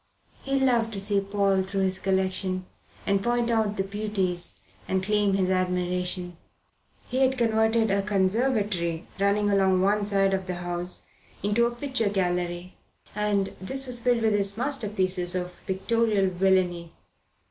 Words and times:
He 0.41 0.59
loved 0.59 0.93
to 0.93 0.99
take 0.99 1.29
Paul 1.29 1.61
through 1.61 1.81
his 1.81 1.99
collection 1.99 2.65
and 3.05 3.21
point 3.21 3.51
out 3.51 3.77
the 3.77 3.83
beauties 3.83 4.57
and 4.87 5.03
claim 5.03 5.35
his 5.35 5.51
admiration. 5.51 6.37
He 7.07 7.17
had 7.17 7.37
converted 7.37 7.91
a 7.91 8.01
conservatory 8.01 9.05
running 9.19 9.51
along 9.51 9.79
one 9.81 10.03
side 10.03 10.33
of 10.33 10.47
the 10.47 10.55
house 10.55 11.03
into 11.43 11.67
a 11.67 11.75
picture 11.75 12.09
gallery, 12.09 12.77
and 13.13 13.53
this 13.61 13.85
was 13.85 14.01
filled 14.01 14.23
with 14.23 14.33
his 14.33 14.57
masterpieces 14.57 15.35
of 15.35 15.63
pictorial 15.67 16.31
villainy. 16.31 16.93